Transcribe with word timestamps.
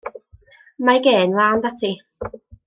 Mae 0.85 0.99
gên 1.03 1.27
lân 1.37 1.53
'da 1.61 1.69
ti. 1.79 1.91